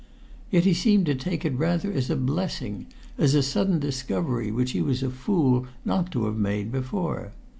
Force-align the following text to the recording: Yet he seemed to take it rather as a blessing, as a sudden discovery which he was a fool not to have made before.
Yet 0.49 0.63
he 0.65 0.73
seemed 0.73 1.05
to 1.05 1.13
take 1.13 1.45
it 1.45 1.53
rather 1.55 1.91
as 1.93 2.09
a 2.09 2.15
blessing, 2.15 2.87
as 3.19 3.35
a 3.35 3.43
sudden 3.43 3.77
discovery 3.77 4.49
which 4.49 4.71
he 4.71 4.81
was 4.81 5.03
a 5.03 5.11
fool 5.11 5.67
not 5.85 6.11
to 6.13 6.25
have 6.25 6.37
made 6.37 6.71
before. 6.71 7.33